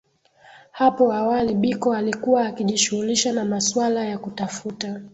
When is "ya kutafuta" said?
4.05-5.01